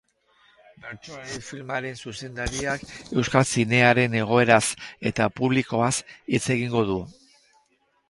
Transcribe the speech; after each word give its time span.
Bertsolari 0.85 1.41
filmaren 1.47 1.99
zuzendariak 2.05 2.87
euskal 3.23 3.47
zinearen 3.51 4.19
egoeraz 4.25 4.61
eta 5.13 5.31
publikoaz 5.41 5.95
hitz 6.15 6.45
egingo 6.59 6.87
du. 6.93 7.03